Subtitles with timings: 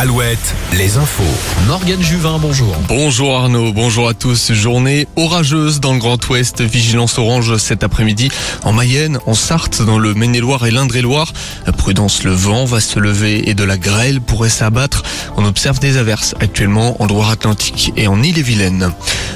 [0.00, 1.22] Alouette, les infos.
[1.66, 2.74] Morgane Juvin, bonjour.
[2.88, 4.50] Bonjour Arnaud, bonjour à tous.
[4.50, 8.30] Journée orageuse dans le Grand Ouest, vigilance orange cet après-midi
[8.62, 11.34] en Mayenne, en Sarthe, dans le Maine-et-Loire et l'Indre-et-Loire.
[11.76, 15.02] Prudence, le vent va se lever et de la grêle pourrait s'abattre.
[15.36, 18.92] On observe des averses actuellement en Loire-Atlantique et en Ille-et-Vilaine.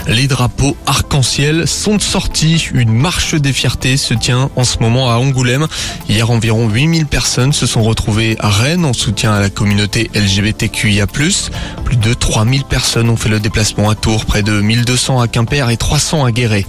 [0.07, 2.69] Les drapeaux arc-en-ciel sont sortis.
[2.73, 5.67] Une marche des fiertés se tient en ce moment à Angoulême.
[6.09, 10.11] Hier, environ 8000 personnes se sont retrouvées à Rennes en soutien à la communauté
[10.55, 11.07] LGBTQIA+.
[11.07, 15.71] Plus de 3000 personnes ont fait le déplacement à Tours, près de 1200 à Quimper
[15.71, 16.67] et 300 à Guéret.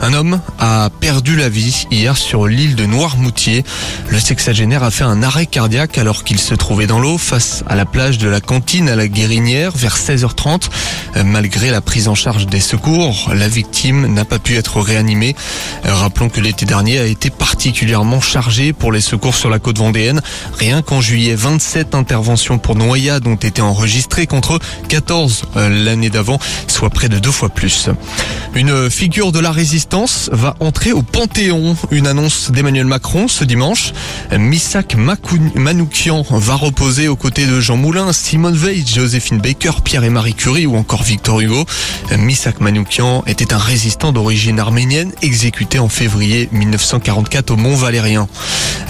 [0.00, 3.64] Un homme a perdu la vie hier sur l'île de Noirmoutier.
[4.08, 7.74] Le sexagénaire a fait un arrêt cardiaque alors qu'il se trouvait dans l'eau face à
[7.74, 10.68] la plage de la cantine à la Guérinière vers 16h30.
[11.24, 15.36] Malgré la prise en charge des secours, la victime n'a pas pu être réanimée.
[15.84, 20.20] Rappelons que l'été dernier a été particulièrement chargé pour les secours sur la côte vendéenne.
[20.58, 24.58] Rien qu'en juillet, 27 interventions pour noyade ont été enregistrées contre
[24.88, 27.88] 14 l'année d'avant, soit près de deux fois plus.
[28.54, 31.76] Une figure de la résistance va entrer au Panthéon.
[31.90, 33.92] Une annonce d'Emmanuel Macron ce dimanche.
[34.36, 34.96] Missak
[35.54, 40.34] Manoukian va reposer aux côtés de Jean Moulin, Simone Veil, Joséphine Baker, Pierre et Marie
[40.34, 41.64] Curie ou encore Victor Hugo.
[42.16, 48.28] Missak Manoukian était un résistant d'origine arménienne exécuté en février 1944 au Mont Valérien.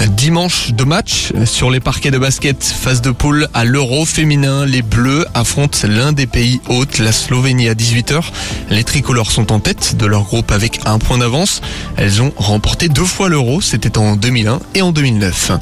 [0.08, 4.04] Dimanche de match sur les parquets de basket, phase de poule à l'Euro.
[4.26, 8.22] Les Bleus affrontent l'un des pays hôtes, la Slovénie à 18h.
[8.70, 11.60] Les tricolores sont en tête de leur groupe avec un point d'avance.
[11.98, 15.52] Elles ont remporté deux fois l'Euro, c'était en 2001 et en 2009.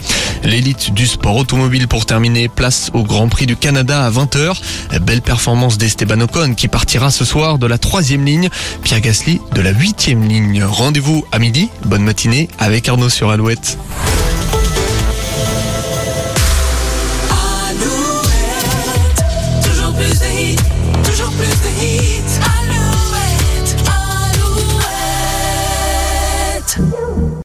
[0.44, 4.54] L'élite du sport automobile pour terminer, place au Grand Prix du Canada à 20h.
[5.00, 8.48] Belle performance d'Esteban Ocon qui partira ce soir de la troisième ligne.
[8.84, 10.62] Pierre Gasly de la huitième ligne.
[10.62, 11.68] Rendez-vous à midi.
[11.84, 13.76] Bonne matinée avec Arnaud sur Alouette.